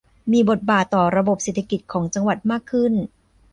[0.31, 2.93] มีบทบาทต่อระบบเศรษฐกิจของจังหวัดมากขึ้น